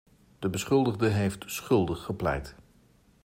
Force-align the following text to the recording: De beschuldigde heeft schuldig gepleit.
De 0.39 0.49
beschuldigde 0.49 1.07
heeft 1.07 1.43
schuldig 1.47 2.03
gepleit. 2.03 2.55